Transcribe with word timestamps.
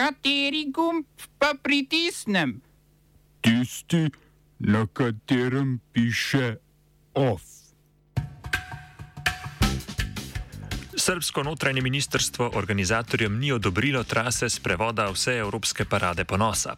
Kateri 0.00 0.72
gumb 0.72 1.04
pa 1.36 1.52
pritisnem? 1.62 2.60
Tisti, 3.44 4.08
na 4.58 4.86
katerem 4.88 5.76
piše 5.92 6.56
OF. 7.14 7.42
Srbsko 10.96 11.42
notranje 11.42 11.82
ministrstvo 11.82 12.50
organizatorjem 12.54 13.38
ni 13.38 13.52
odobrilo 13.52 14.04
trase 14.04 14.48
sprevoda 14.48 15.10
vse 15.12 15.36
evropske 15.36 15.84
parade 15.84 16.24
ponosa. 16.24 16.76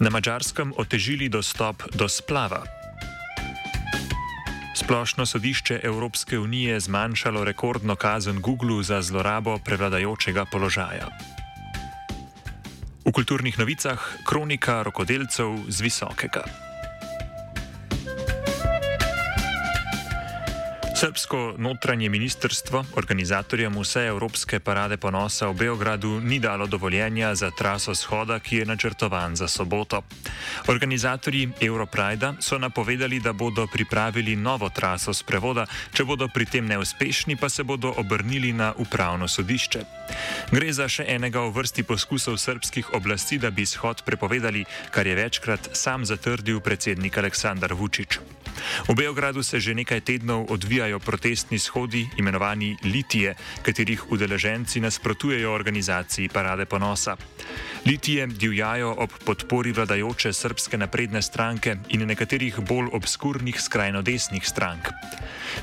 Na 0.00 0.10
mačarskem 0.10 0.74
otežili 0.76 1.28
dostop 1.28 1.82
do 1.94 2.08
splava. 2.08 2.75
Splošno 4.76 5.26
sodišče 5.26 5.80
Evropske 5.82 6.38
unije 6.38 6.80
zmanjšalo 6.80 7.44
rekordno 7.44 7.96
kazen 7.96 8.40
Google 8.40 8.82
za 8.82 9.02
zlorabo 9.02 9.58
prevladajočega 9.64 10.44
položaja. 10.52 11.08
V 13.04 13.12
kulturnih 13.12 13.58
novicah 13.58 13.96
kronika 14.28 14.82
rokodelcev 14.82 15.56
z 15.68 15.80
visokega. 15.80 16.65
Srbsko 20.96 21.54
notranje 21.58 22.08
ministrstvo 22.08 22.84
organizatorjem 22.96 23.74
vse 23.80 24.06
Evropske 24.06 24.60
parade 24.60 24.96
ponosa 24.96 25.48
v 25.48 25.54
Beogradu 25.54 26.20
ni 26.20 26.38
dalo 26.40 26.66
dovoljenja 26.66 27.34
za 27.34 27.50
traso 27.50 27.94
shoda, 27.94 28.38
ki 28.38 28.56
je 28.56 28.64
načrtovan 28.64 29.36
za 29.36 29.48
soboto. 29.48 30.02
Organizatorji 30.66 31.50
Europrida 31.60 32.34
so 32.40 32.58
napovedali, 32.58 33.20
da 33.20 33.32
bodo 33.32 33.66
pripravili 33.66 34.36
novo 34.36 34.70
traso 34.70 35.12
sprevoda, 35.12 35.66
če 35.92 36.04
bodo 36.04 36.28
pri 36.32 36.46
tem 36.46 36.66
neuspešni, 36.66 37.36
pa 37.36 37.48
se 37.48 37.62
bodo 37.62 37.92
obrnili 37.96 38.52
na 38.52 38.72
upravno 38.78 39.28
sodišče. 39.28 39.84
Gre 40.50 40.72
za 40.72 40.88
še 40.88 41.04
enega 41.08 41.44
v 41.44 41.52
vrsti 41.60 41.84
poskusov 41.84 42.40
srpskih 42.40 42.94
oblasti, 42.96 43.36
da 43.38 43.50
bi 43.50 43.66
shod 43.66 44.00
prepovedali, 44.00 44.64
kar 44.90 45.06
je 45.06 45.14
večkrat 45.14 45.76
sam 45.76 46.08
zatrdil 46.08 46.60
predsednik 46.60 47.18
Aleksandar 47.18 47.76
Vučić. 47.76 48.45
V 48.88 48.94
Beogradu 48.94 49.42
se 49.42 49.60
že 49.60 49.74
nekaj 49.74 50.00
tednov 50.00 50.46
odvijajo 50.48 50.98
protestni 50.98 51.58
shodi, 51.58 52.08
imenovani 52.16 52.76
Litije, 52.84 53.34
katerih 53.62 54.12
udeleženci 54.12 54.80
nasprotujejo 54.80 55.52
organizaciji 55.52 56.28
Parade 56.28 56.64
ponosa. 56.64 57.16
Litije 57.86 58.26
divjajo 58.26 58.94
ob 58.98 59.10
podpori 59.24 59.72
vladajoče 59.72 60.32
srpske 60.32 60.78
napredne 60.78 61.22
stranke 61.22 61.76
in 61.88 62.06
nekaterih 62.06 62.60
bolj 62.60 62.88
obskurnih 62.92 63.60
skrajno 63.60 64.02
desnih 64.02 64.48
strank. 64.48 64.88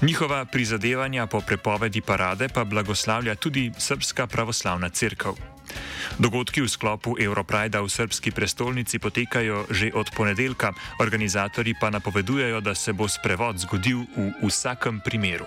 Njihova 0.02 0.46
prizadevanja 0.46 1.28
po 1.28 1.42
prepovedi 1.42 2.02
parade 2.02 2.48
pa 2.50 2.64
blagoslavlja 2.64 3.36
tudi 3.36 3.72
Srpska 3.78 4.28
pravoslavna 4.28 4.90
crkva. 4.90 5.53
Dogodki 6.20 6.62
v 6.62 6.70
sklopu 6.70 7.16
Europrida 7.20 7.82
v 7.82 7.90
srpski 7.90 8.32
prestolnici 8.32 9.00
potekajo 9.00 9.66
že 9.70 9.92
od 9.94 10.12
ponedeljka, 10.14 10.74
organizatori 11.00 11.74
pa 11.74 11.90
napovedujejo, 11.90 12.62
da 12.62 12.76
se 12.76 12.94
bo 12.94 13.08
sprevod 13.08 13.58
zgodil 13.58 14.06
v 14.16 14.48
vsakem 14.48 15.02
primeru. 15.02 15.46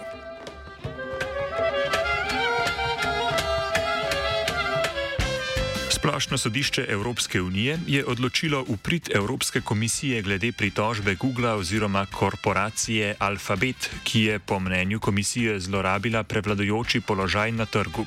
Splošno 6.06 6.38
sodišče 6.38 6.86
Evropske 6.88 7.40
unije 7.42 7.78
je 7.86 8.04
odločilo 8.06 8.64
uprit 8.68 9.10
Evropske 9.14 9.60
komisije 9.60 10.22
glede 10.22 10.52
pritožbe 10.52 11.14
Google 11.14 11.50
oziroma 11.52 12.06
korporacije 12.06 13.14
Alphabet, 13.18 13.90
ki 14.04 14.20
je 14.22 14.38
po 14.38 14.60
mnenju 14.60 15.00
komisije 15.00 15.60
zlorabila 15.60 16.22
prevladujoči 16.22 17.00
položaj 17.00 17.52
na 17.52 17.66
trgu. 17.66 18.06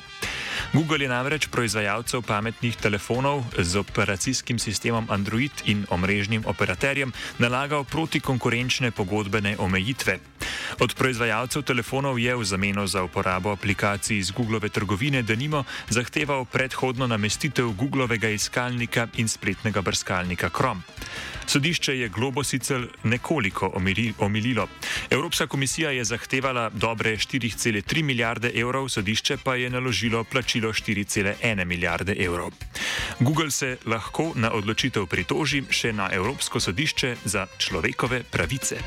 Google 0.72 1.02
je 1.02 1.08
namreč 1.10 1.46
proizvajalcev 1.50 2.22
pametnih 2.22 2.76
telefonov 2.76 3.42
z 3.58 3.82
operacijskim 3.82 4.58
sistemom 4.58 5.10
Android 5.10 5.50
in 5.66 5.82
omrežnim 5.90 6.46
operaterjem 6.46 7.12
nalagal 7.42 7.84
protikonkurenčne 7.84 8.90
pogodbene 8.94 9.56
omejitve. 9.58 10.29
Od 10.80 10.94
proizvajalcev 10.94 11.62
telefonov 11.62 12.18
je 12.18 12.36
v 12.36 12.44
zameno 12.44 12.86
za 12.86 13.02
uporabo 13.02 13.50
aplikacij 13.52 14.18
iz 14.18 14.30
Googlove 14.30 14.68
trgovine 14.68 15.22
denimo 15.22 15.64
zahteval 15.88 16.44
predhodno 16.44 17.06
namestitev 17.06 17.72
Googlovega 17.72 18.28
iskalnika 18.28 19.08
in 19.16 19.28
spletnega 19.28 19.82
brskalnika 19.82 20.48
Chrome. 20.48 20.80
Sodišče 21.50 21.98
je 21.98 22.08
globo 22.08 22.44
sicer 22.44 22.86
nekoliko 23.04 23.72
omililo. 24.18 24.68
Evropska 25.10 25.46
komisija 25.46 25.90
je 25.90 26.04
zahtevala 26.04 26.70
dobre 26.70 27.16
4,3 27.16 28.02
milijarde 28.02 28.52
evrov, 28.54 28.88
sodišče 28.88 29.36
pa 29.44 29.54
je 29.54 29.70
naložilo 29.70 30.24
plačilo 30.24 30.72
4,1 30.72 31.64
milijarde 31.64 32.14
evrov. 32.18 32.52
Google 33.20 33.50
se 33.50 33.76
lahko 33.86 34.32
na 34.34 34.52
odločitev 34.52 35.06
pritoži 35.06 35.62
še 35.70 35.92
na 35.92 36.08
Evropsko 36.12 36.60
sodišče 36.60 37.16
za 37.24 37.46
človekove 37.58 38.22
pravice. 38.30 38.78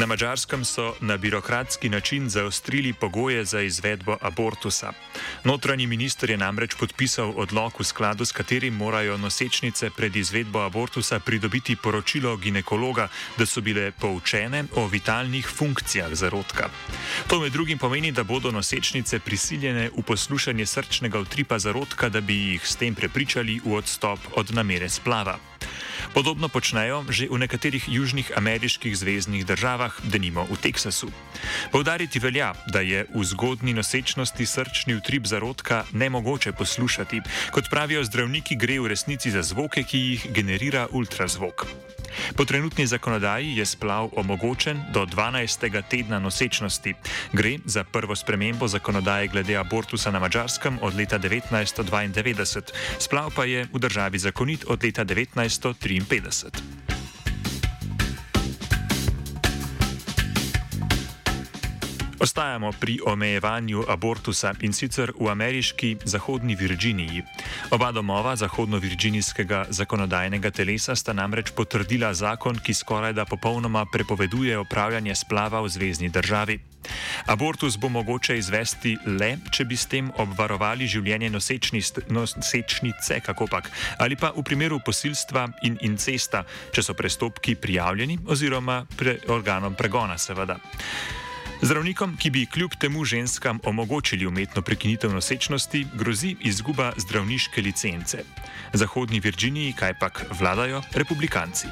Na 0.00 0.06
mačarskem 0.06 0.64
so 0.64 0.94
na 1.00 1.16
birokratski 1.16 1.88
način 1.88 2.28
zaostrili 2.28 2.92
pogoje 2.92 3.44
za 3.44 3.60
izvedbo 3.60 4.16
abortusa. 4.20 4.92
Notranji 5.44 5.86
minister 5.86 6.30
je 6.30 6.36
namreč 6.36 6.74
podpisal 6.74 7.32
odlog, 7.36 7.72
v 7.80 7.84
skladu 7.84 8.24
s 8.24 8.32
katerim 8.32 8.74
morajo 8.74 9.18
nosečnice 9.18 9.90
pred 9.96 10.16
izvedbo 10.16 10.60
abortusa 10.60 11.18
pridobiti 11.18 11.76
poročilo 11.76 12.36
ginekologa, 12.36 13.08
da 13.38 13.46
so 13.46 13.60
bile 13.60 13.92
poučene 13.92 14.64
o 14.74 14.86
vitalnih 14.86 15.48
funkcijah 15.48 16.14
zarodka. 16.14 16.70
To 17.28 17.40
med 17.40 17.52
drugim 17.52 17.78
pomeni, 17.78 18.12
da 18.12 18.24
bodo 18.24 18.50
nosečnice 18.50 19.18
prisiljene 19.18 19.90
v 19.96 20.02
poslušanje 20.02 20.66
srčnega 20.66 21.18
utripa 21.18 21.58
zarodka, 21.58 22.08
da 22.08 22.20
bi 22.20 22.34
jih 22.34 22.66
s 22.66 22.76
tem 22.76 22.94
prepričali 22.94 23.60
v 23.64 23.74
odstop 23.74 24.18
od 24.36 24.54
namere 24.54 24.88
splava. 24.88 25.38
Podobno 26.14 26.48
počnejo 26.48 27.04
že 27.08 27.28
v 27.30 27.38
nekaterih 27.38 27.84
južnih 27.88 28.32
ameriških 28.36 28.96
zvezdnih 28.96 29.46
državah, 29.46 29.94
denimo 30.02 30.44
v 30.44 30.56
Teksasu. 30.56 31.10
Povdariti 31.72 32.18
velja, 32.18 32.52
da 32.66 32.80
je 32.80 33.06
v 33.14 33.24
zgodni 33.24 33.74
nosečnosti 33.74 34.46
srčni 34.46 34.94
utrip 34.94 35.26
zarodka 35.26 35.84
nemogoče 35.92 36.52
poslušati. 36.52 37.20
Kot 37.50 37.70
pravijo 37.70 38.04
zdravniki, 38.04 38.56
gre 38.56 38.80
v 38.80 38.92
resnici 38.92 39.30
za 39.30 39.42
zvoke, 39.42 39.82
ki 39.82 39.98
jih 39.98 40.26
generira 40.34 40.86
ultrazvok. 40.90 41.66
Po 42.36 42.44
trenutni 42.44 42.86
zakonodaji 42.86 43.56
je 43.56 43.66
splav 43.66 44.08
omogočen 44.16 44.82
do 44.92 45.06
12. 45.06 45.82
tedna 45.88 46.18
nosečnosti. 46.18 46.94
Gre 47.32 47.58
za 47.64 47.84
prvo 47.84 48.16
spremembo 48.16 48.68
zakonodaje 48.68 49.28
glede 49.28 49.56
abortusa 49.56 50.10
na 50.10 50.18
Mačarskem 50.18 50.78
od 50.82 50.94
leta 50.94 51.18
1992. 51.18 52.60
Splav 52.98 53.30
pa 53.36 53.44
je 53.44 53.66
v 53.72 53.78
državi 53.78 54.18
zakonit 54.18 54.64
od 54.68 54.84
leta 54.84 55.04
1953. 55.04 56.99
Ostajamo 62.20 62.72
pri 62.80 62.98
omejevanju 63.06 63.84
abortusa 63.88 64.52
in 64.60 64.72
sicer 64.72 65.12
v 65.20 65.30
ameriški 65.32 65.96
zahodni 66.04 66.54
Virginiji. 66.54 67.22
Oba 67.70 67.92
domova 67.92 68.34
zahodno-virginijskega 68.36 69.64
zakonodajnega 69.70 70.50
telesa 70.50 70.96
sta 70.96 71.12
namreč 71.16 71.54
potrdila 71.56 72.12
zakon, 72.14 72.58
ki 72.60 72.74
skoraj 72.74 73.12
da 73.16 73.24
popolnoma 73.24 73.86
prepoveduje 73.92 74.58
opravljanje 74.58 75.14
splava 75.14 75.60
v 75.60 75.68
zvezdni 75.68 76.08
državi. 76.08 76.58
Abortus 77.26 77.78
bo 77.80 77.88
mogoče 77.88 78.36
izvesti 78.38 78.96
le, 79.06 79.38
če 79.50 79.64
bi 79.64 79.76
s 79.76 79.88
tem 79.88 80.12
obvarovali 80.20 80.86
življenje 80.86 81.30
nosečnice, 82.08 83.20
kako 83.24 83.46
pak, 83.46 83.70
ali 83.98 84.16
pa 84.16 84.32
v 84.36 84.44
primeru 84.44 84.80
posilstva 84.84 85.46
in 85.64 85.80
incesta, 85.88 86.44
če 86.72 86.84
so 86.84 86.94
prestopki 86.94 87.56
prijavljeni 87.56 88.18
oziroma 88.28 88.84
pre 88.96 89.18
organom 89.28 89.74
pregona, 89.74 90.18
seveda. 90.18 90.60
Zdravnikom, 91.62 92.16
ki 92.16 92.30
bi 92.30 92.46
kljub 92.46 92.72
temu 92.80 93.04
ženskam 93.04 93.58
omogočili 93.64 94.26
umetno 94.26 94.62
prekinitev 94.62 95.12
nosečnosti, 95.12 95.86
grozi 95.94 96.36
izguba 96.40 96.92
zdravniške 96.96 97.60
licence. 97.60 98.24
V 98.72 98.76
Zahodni 98.76 99.20
Virginiji 99.20 99.72
kajpak 99.72 100.24
vladajo 100.40 100.82
republikanci. 100.94 101.68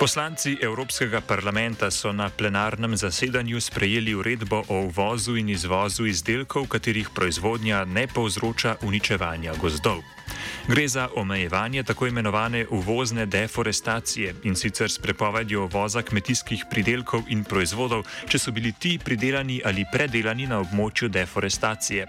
Poslanci 0.00 0.56
Evropskega 0.62 1.20
parlamenta 1.20 1.90
so 1.90 2.12
na 2.12 2.30
plenarnem 2.30 2.96
zasedanju 2.96 3.60
sprejeli 3.60 4.14
uredbo 4.14 4.62
o 4.68 4.80
uvozu 4.80 5.36
in 5.36 5.48
izvozu 5.48 6.06
izdelkov, 6.06 6.66
katerih 6.66 7.10
proizvodnja 7.14 7.84
ne 7.84 8.06
povzroča 8.06 8.76
uničevanja 8.82 9.52
gozdov. 9.60 10.19
Gre 10.68 10.88
za 10.88 11.08
omejevanje 11.16 11.82
tako 11.82 12.06
imenovane 12.06 12.66
uvozne 12.70 13.26
deforestacije 13.26 14.34
in 14.42 14.56
sicer 14.56 14.90
s 14.90 14.98
prepovedjo 14.98 15.64
uvoza 15.64 16.02
kmetijskih 16.02 16.64
pridelkov 16.70 17.22
in 17.28 17.44
proizvodov, 17.44 18.04
če 18.28 18.38
so 18.38 18.52
bili 18.52 18.72
ti 18.72 18.98
pridelani 19.04 19.60
ali 19.64 19.84
predelani 19.92 20.46
na 20.46 20.60
območju 20.60 21.08
deforestacije. 21.08 22.06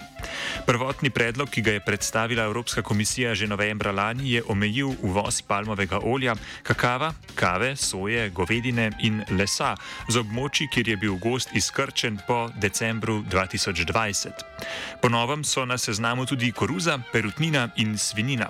Prvotni 0.65 1.09
predlog, 1.09 1.49
ki 1.49 1.61
ga 1.61 1.71
je 1.71 1.85
predstavila 1.85 2.43
Evropska 2.43 2.81
komisija 2.81 3.35
že 3.35 3.47
novembra 3.47 3.91
lani, 3.91 4.31
je 4.31 4.43
omejil 4.47 4.93
uvoz 5.01 5.41
palmovega 5.41 5.99
olja, 6.03 6.35
kakava, 6.63 7.13
kave, 7.35 7.75
soje, 7.75 8.29
govedine 8.29 8.91
in 8.99 9.23
lesa 9.29 9.75
z 10.09 10.17
območji, 10.19 10.67
kjer 10.73 10.87
je 10.87 10.97
bil 10.97 11.15
gost 11.15 11.49
izkrčen 11.55 12.19
po 12.27 12.49
decembru 12.61 13.23
2020. 13.31 14.29
Ponovem 15.01 15.43
so 15.43 15.65
na 15.65 15.77
seznamu 15.77 16.25
tudi 16.25 16.51
koruza, 16.51 16.99
perutnina 17.11 17.69
in 17.75 17.97
svinina. 17.97 18.40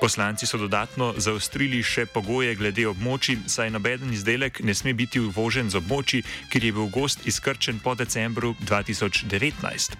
Poslanci 0.00 0.46
so 0.46 0.58
dodatno 0.58 1.14
zaostrili 1.16 1.82
še 1.82 2.06
pogoje 2.06 2.54
glede 2.54 2.86
območij, 2.88 3.38
saj 3.46 3.70
nobeden 3.70 4.12
izdelek 4.12 4.60
ne 4.64 4.74
sme 4.74 4.94
biti 4.94 5.20
uvožen 5.20 5.70
z 5.70 5.78
območji, 5.78 6.22
kjer 6.50 6.64
je 6.64 6.72
bil 6.72 6.88
gost 6.92 7.26
izkrčen 7.26 7.78
po 7.84 7.94
decembru 7.94 8.54
2019. 8.60 9.98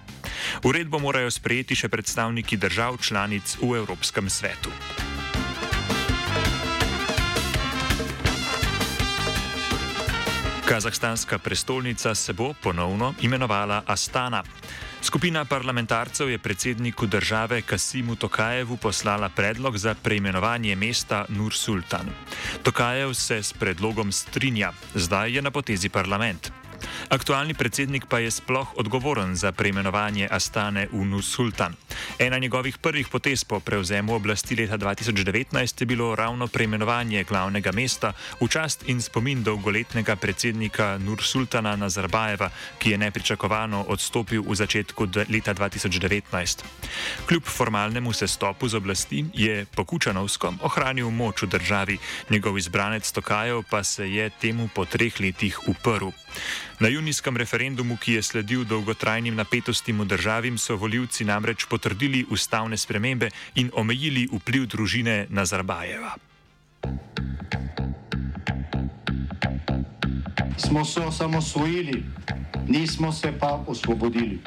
Uredbo 0.63 0.99
morajo 0.99 1.31
sprejeti 1.31 1.75
še 1.75 1.89
predstavniki 1.89 2.57
držav 2.57 2.97
članic 3.01 3.57
v 3.61 3.75
Evropskem 3.83 4.29
svetu. 4.29 4.73
Kazahstanska 10.69 11.37
prestolnica 11.37 12.15
se 12.15 12.33
bo 12.33 12.53
ponovno 12.53 13.13
imenovala 13.21 13.83
Astana. 13.87 14.43
Skupina 15.01 15.45
parlamentarcev 15.45 16.29
je 16.29 16.37
predsedniku 16.37 17.05
države 17.07 17.61
Kasimu 17.61 18.15
Tokajevu 18.15 18.77
poslala 18.77 19.29
predlog 19.29 19.77
za 19.77 19.95
preimenovanje 20.03 20.75
mesta 20.75 21.25
Nur 21.29 21.53
Sultan. 21.53 22.09
Tokajev 22.63 23.13
se 23.13 23.43
s 23.43 23.53
predlogom 23.53 24.11
strinja, 24.11 24.71
zdaj 24.95 25.35
je 25.35 25.41
na 25.41 25.51
potezi 25.51 25.89
parlament. 25.89 26.51
Aktualni 27.09 27.53
predsednik 27.53 28.05
pa 28.09 28.19
je 28.19 28.31
sploh 28.31 28.67
odgovoren 28.75 29.35
za 29.35 29.51
preimenovanje 29.51 30.27
Astane 30.31 30.87
v 30.91 31.05
Nusultan. 31.05 31.75
Ena 32.19 32.37
njegovih 32.37 32.77
prvih 32.77 33.07
potez 33.07 33.43
po 33.43 33.59
prevzemu 33.59 34.15
oblasti 34.15 34.55
leta 34.55 34.77
2019 34.77 35.81
je 35.81 35.85
bilo 35.85 36.15
ravno 36.15 36.47
preimenovanje 36.47 37.23
glavnega 37.23 37.71
mesta 37.71 38.13
v 38.41 38.47
čast 38.47 38.83
in 38.89 39.01
spomin 39.01 39.43
dolgoletnega 39.43 40.15
predsednika 40.15 40.97
Nursultana 40.97 41.75
Nazarbajeva, 41.75 42.49
ki 42.79 42.91
je 42.91 42.97
nepričakovano 42.97 43.85
odstopil 43.87 44.43
v 44.47 44.55
začetku 44.55 45.07
leta 45.29 45.53
2019. 45.53 46.63
Kljub 47.27 47.43
formalnemu 47.43 48.13
sestopu 48.13 48.67
z 48.67 48.75
oblasti 48.75 49.25
je 49.33 49.65
Pokučanovsko 49.75 50.53
ohranil 50.61 51.11
moč 51.11 51.43
v 51.43 51.47
državi, 51.47 51.97
njegov 52.29 52.57
izbranec 52.57 53.11
Tokajev 53.11 53.63
pa 53.69 53.83
se 53.83 54.09
je 54.11 54.29
temu 54.29 54.69
po 54.75 54.85
treh 54.85 55.19
letih 55.19 55.67
uprl. 55.67 56.09
Na 56.79 56.87
junijskem 56.87 57.37
referendumu, 57.37 57.97
ki 57.97 58.13
je 58.13 58.23
sledil 58.23 58.63
dolgotrajnim 58.63 59.35
napetostim 59.35 59.99
v 59.99 60.05
državi, 60.07 60.57
so 60.57 60.77
voljivci 60.79 61.25
namreč 61.25 61.65
potrdili 61.67 61.88
ustavne 62.29 62.77
spremembe 62.77 63.29
in 63.55 63.71
omejili 63.73 64.27
vpliv 64.31 64.65
družine 64.65 65.25
Nazarbajeva. 65.29 66.15
Smo 70.57 70.85
se 70.85 71.01
osamosvojili, 71.01 72.03
nismo 72.67 73.11
se 73.11 73.31
pa 73.39 73.63
osvobodili. 73.67 74.39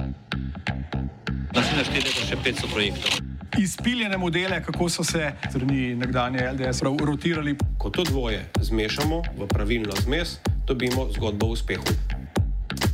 Naslednje 1.55 1.85
število 1.85 2.21
je 2.21 2.27
še 2.29 2.37
500 2.44 2.73
projektov. 2.73 3.11
Izpiljene 3.59 4.17
modele, 4.17 4.62
kako 4.65 4.88
so 4.88 5.05
se 5.05 5.33
strani 5.50 5.95
nekdanje 5.95 6.47
LDS 6.53 6.83
rotirali. 6.83 7.56
Ko 7.79 7.91
to 7.91 8.05
dvoje 8.05 8.47
zmešamo 8.61 9.23
v 9.37 9.49
pravilno 9.49 9.93
zmes, 10.05 10.38
dobimo 10.67 11.09
zgodbo 11.12 11.47
o 11.47 11.59
uspehu. 11.59 11.85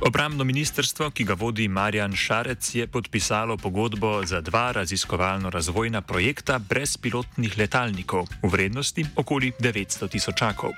Obramno 0.00 0.44
ministrstvo, 0.44 1.10
ki 1.10 1.24
ga 1.28 1.34
vodi 1.36 1.68
Marjan 1.68 2.16
Šarec, 2.16 2.74
je 2.74 2.86
podpisalo 2.86 3.56
pogodbo 3.56 4.24
za 4.24 4.40
dva 4.40 4.72
raziskovalno-razvojna 4.72 6.00
projekta 6.00 6.56
brezpilotnih 6.58 7.58
letalnikov 7.58 8.24
v 8.42 8.48
vrednosti 8.48 9.04
okoli 9.16 9.52
900 9.60 10.08
tisočakov. 10.08 10.72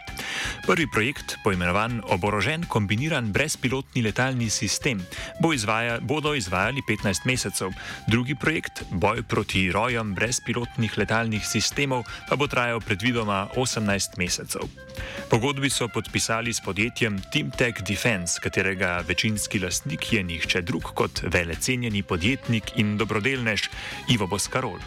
Prvi 0.67 0.87
projekt, 0.91 1.37
poimenovan 1.45 2.03
Oborožen 2.11 2.67
kombiniran 2.67 3.31
brezpilotni 3.33 4.03
letalni 4.03 4.51
sistem, 4.51 4.99
bo 5.39 5.53
izvaja, 5.55 6.01
bodo 6.03 6.35
izvajali 6.35 6.83
15 6.83 7.23
mesecev, 7.27 7.71
drugi 8.11 8.35
projekt, 8.35 8.83
Boj 8.91 9.23
proti 9.23 9.71
rojom 9.73 10.15
brezpilotnih 10.19 10.99
letalnih 10.99 11.47
sistemov, 11.47 12.03
pa 12.29 12.35
bo 12.37 12.51
trajal 12.51 12.81
predvidoma 12.81 13.47
18 13.55 14.19
mesecev. 14.19 14.67
Pogodbi 15.31 15.71
so 15.71 15.89
podpisali 15.89 16.53
s 16.53 16.61
podjetjem 16.61 17.23
TeamTech 17.33 17.87
Defense, 17.87 18.41
katerega 18.43 19.01
večinski 19.13 19.59
lastnik 19.59 20.13
je 20.13 20.23
nihče 20.25 20.63
drug 20.65 20.83
kot 20.95 21.21
velecenjeni 21.23 22.03
podjetnik 22.03 22.73
in 22.77 22.97
dobrodelnež 22.97 23.69
Ivo 24.09 24.27
Boskarol. 24.27 24.81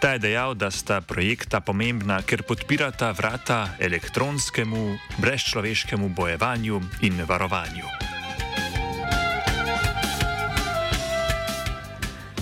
Ta 0.00 0.16
je 0.16 0.18
dejal, 0.18 0.54
da 0.56 0.70
sta 0.72 1.00
projekta 1.04 1.60
pomembna, 1.60 2.22
ker 2.24 2.40
podpirata 2.42 3.10
vrata 3.12 3.76
elektronskemu, 3.78 4.96
brezčloveškemu 5.20 6.08
bojevanju 6.08 6.80
in 7.04 7.20
varovanju. 7.28 8.09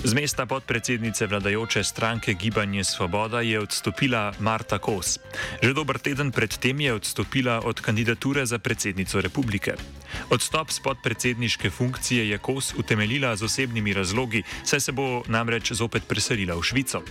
Z 0.05 0.15
mesta 0.15 0.47
podpredsednice 0.47 1.27
vladajoče 1.27 1.85
stranke 1.85 2.35
Gibanje 2.35 2.85
Svoboda 2.85 3.41
je 3.41 3.61
odstopila 3.61 4.33
Marta 4.39 4.79
Kos. 4.79 5.19
Že 5.63 5.75
dober 5.75 5.99
teden 5.99 6.31
predtem 6.31 6.81
je 6.81 6.95
odstopila 6.95 7.61
od 7.65 7.81
kandidature 7.81 8.47
za 8.47 8.59
predsednico 8.59 9.21
republike. 9.21 9.75
Odstop 10.31 10.71
z 10.71 10.81
podpredsedniške 10.81 11.71
funkcije 11.71 12.29
je 12.29 12.39
Kos 12.39 12.75
utemeljila 12.79 13.37
z 13.37 13.43
osebnimi 13.45 13.93
razlogi, 13.93 14.43
saj 14.65 14.81
se 14.81 14.93
bo 14.93 15.23
namreč 15.27 15.73
zopet 15.73 16.09
preselila 16.09 16.55
v 16.55 16.63
Švico. 16.63 17.03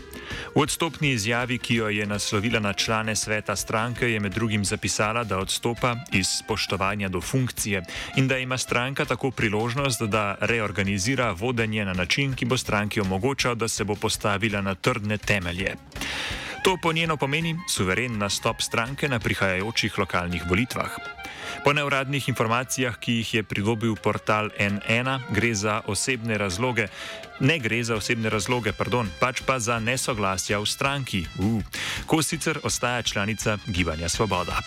V 0.56 0.62
odstopni 0.62 1.12
izjavi, 1.12 1.58
ki 1.58 1.76
jo 1.76 1.90
je 1.90 2.06
naslovila 2.06 2.60
na 2.60 2.74
člane 2.74 3.16
sveta 3.16 3.56
stranke, 3.56 4.10
je 4.10 4.20
med 4.20 4.34
drugim 4.34 4.66
zapisala, 4.66 5.24
da 5.24 5.38
odstopa 5.38 5.96
iz 6.12 6.28
spoštovanja 6.28 7.10
do 7.10 7.22
funkcije 7.22 7.84
in 8.16 8.28
da 8.28 8.38
ima 8.38 8.58
stranka 8.58 9.06
tako 9.06 9.32
priložnost, 9.32 10.02
da 10.02 10.36
reorganizira 10.42 11.32
vodenje 11.32 11.86
na 11.86 11.94
način, 11.94 12.34
ki 12.34 12.46
bo 12.46 12.58
stranki 12.88 13.02
omogočal, 13.02 13.56
da 13.56 13.68
se 13.68 13.84
bo 13.84 13.96
postavila 13.96 14.62
na 14.62 14.76
trdne 14.76 15.18
temelje. 15.18 15.76
To 16.64 16.78
po 16.82 16.94
njeno 16.94 17.18
pomeni 17.18 17.56
suveren 17.70 18.18
nastop 18.18 18.62
stranke 18.62 19.08
na 19.10 19.20
prihajajočih 19.20 20.00
lokalnih 20.00 20.44
volitvah. 20.50 20.92
Po 21.64 21.74
neuradnih 21.74 22.30
informacijah, 22.30 22.98
ki 23.00 23.14
jih 23.14 23.34
je 23.34 23.44
pridobil 23.44 23.96
portal 23.96 24.50
N1, 24.60 25.20
gre 25.32 25.54
za 25.54 25.82
osebne 25.88 26.38
razloge. 26.38 26.88
Ne 27.40 27.60
gre 27.60 27.84
za 27.84 27.96
osebne 27.96 28.30
razloge, 28.30 28.72
pardon, 28.72 29.10
pač 29.20 29.42
pa 29.46 29.60
za 29.60 29.80
nesoglasja 29.80 30.60
v 30.60 30.66
stranki, 30.66 31.26
uh, 31.40 31.64
ko 32.06 32.24
sicer 32.24 32.60
ostaja 32.64 33.02
članica 33.02 33.58
Gibanja 33.68 34.10
Svoboda. 34.10 34.62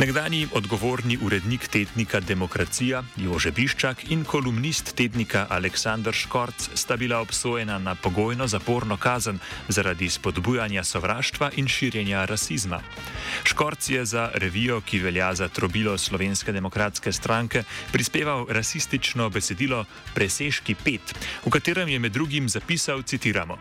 Nekdani 0.00 0.46
odgovorni 0.56 1.18
urednik 1.22 1.66
tednika 1.68 2.22
Demokracija 2.24 3.02
Jože 3.20 3.50
Biščak 3.52 4.06
in 4.14 4.22
kolumnist 4.24 4.94
tednika 4.96 5.42
Aleksandr 5.52 6.16
Škorc 6.16 6.70
sta 6.74 6.96
bila 6.96 7.18
obsojena 7.20 7.76
na 7.78 7.92
pogojno 7.94 8.46
zaporno 8.48 8.96
kazen 8.96 9.38
zaradi 9.68 10.08
spodbujanja 10.10 10.84
sovraštva 10.88 11.50
in 11.60 11.68
širjenja 11.68 12.24
rasizma. 12.24 12.78
Škorc 13.44 13.90
je 13.90 14.04
za 14.04 14.30
revijo, 14.34 14.80
ki 14.80 15.02
velja 15.04 15.34
za 15.34 15.48
trobilo 15.48 15.98
Slovenske 15.98 16.52
demokratske 16.52 17.12
stranke, 17.12 17.64
prispeval 17.92 18.46
rasistično 18.48 19.28
besedilo 19.28 19.84
Presežki 20.14 20.76
5, 20.84 21.14
v 21.44 21.50
katerem 21.50 21.88
je 21.88 21.98
med 21.98 22.12
drugim 22.12 22.48
zapisal, 22.48 23.02
citiramo. 23.02 23.58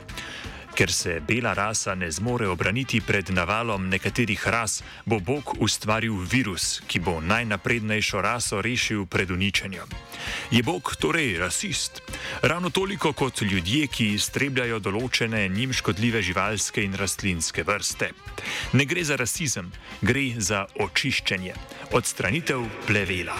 Ker 0.75 0.91
se 0.91 1.19
bela 1.19 1.53
rasa 1.53 1.95
ne 1.95 2.11
zmore 2.11 2.47
obraniti 2.47 3.01
pred 3.01 3.29
navalom 3.29 3.89
nekaterih 3.89 4.47
ras, 4.47 4.83
bo 5.05 5.19
Bog 5.19 5.55
ustvaril 5.59 6.15
virus, 6.31 6.81
ki 6.87 6.99
bo 6.99 7.19
najnaprednejšo 7.21 8.21
raso 8.21 8.61
rešil 8.61 9.05
pred 9.05 9.31
uničenjem. 9.31 9.89
Je 10.51 10.63
Bog 10.63 10.95
torej 10.99 11.37
rasist? 11.39 12.01
Ravno 12.41 12.69
toliko 12.69 13.13
kot 13.13 13.41
ljudje, 13.41 13.87
ki 13.87 14.13
iztrebljajo 14.19 14.79
določene 14.79 15.47
njim 15.49 15.73
škodljive 15.73 16.21
živalske 16.21 16.83
in 16.83 16.95
rastlinske 16.95 17.63
vrste. 17.63 18.11
Ne 18.73 18.85
gre 18.85 19.03
za 19.03 19.17
rasizem, 19.19 19.71
gre 20.01 20.29
za 20.37 20.65
očiščenje, 20.79 21.57
odstranitev 21.91 22.63
plevela. 22.87 23.37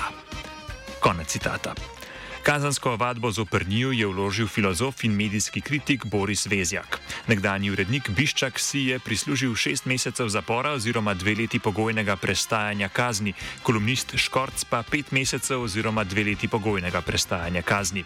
Konec 1.00 1.32
citata. 1.32 1.99
Kazansko 2.44 2.92
ovadbo 2.96 3.32
z 3.32 3.40
oprnjo 3.40 3.92
je 3.92 4.08
vložil 4.08 4.48
filozof 4.48 5.04
in 5.04 5.12
medijski 5.12 5.62
kritik 5.62 6.06
Boris 6.06 6.46
Vezjak. 6.46 7.00
Nekdanji 7.28 7.72
urednik 7.72 8.10
Biščak 8.10 8.60
si 8.60 8.80
je 8.80 9.00
prislužil 9.00 9.56
šest 9.56 9.86
mesecev 9.86 10.30
zapora 10.30 10.72
oziroma 10.72 11.14
dve 11.14 11.36
leti 11.36 11.60
pogojnega 11.60 12.16
prestajanja 12.16 12.90
kazni, 12.90 13.34
kolumnist 13.64 14.16
Škorc 14.16 14.64
pa 14.70 14.84
pet 14.84 15.12
mesecev 15.12 15.62
oziroma 15.62 16.04
dve 16.04 16.24
leti 16.24 16.48
pogojnega 16.48 17.02
prestajanja 17.02 17.62
kazni. 17.62 18.06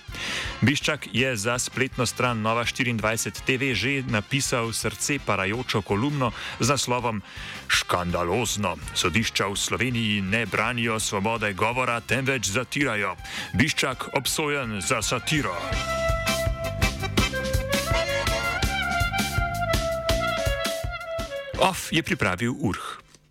Biščak 0.62 1.08
je 1.13 1.36
za 1.38 1.60
spletno 1.60 2.06
stran 2.06 2.42
Nova 2.42 2.66
24 2.66 3.46
TV 3.46 3.74
že 3.74 4.04
napisal 4.08 4.74
srce 4.74 5.20
parajočo 5.25 5.82
kolumno 5.82 6.32
z 6.60 6.70
naslovom 6.70 7.22
Škandalozno. 7.68 8.75
Sodišča 8.94 9.48
v 9.48 9.56
Sloveniji 9.56 10.22
ne 10.22 10.46
branijo 10.46 11.00
svobode 11.00 11.54
govora, 11.54 12.02
temveč 12.02 12.50
zatirajo. 12.50 13.16
Biščak 13.54 14.10
obsojen 14.24 14.82
za 14.82 15.01
satiro. 15.01 15.51
Off 21.60 21.92
je 21.92 22.03
pripravil 22.03 22.56
Urh. 22.60 23.02